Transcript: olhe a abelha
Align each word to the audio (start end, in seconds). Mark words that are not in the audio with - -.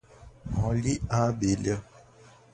olhe 0.67 0.93
a 1.15 1.17
abelha 1.31 1.75